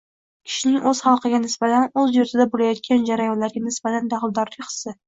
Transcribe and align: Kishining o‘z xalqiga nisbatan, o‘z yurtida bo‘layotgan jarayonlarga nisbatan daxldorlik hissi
Kishining 0.51 0.87
o‘z 0.91 1.01
xalqiga 1.07 1.41
nisbatan, 1.43 1.85
o‘z 2.05 2.17
yurtida 2.17 2.49
bo‘layotgan 2.57 3.07
jarayonlarga 3.13 3.65
nisbatan 3.71 4.15
daxldorlik 4.17 4.69
hissi 4.71 4.99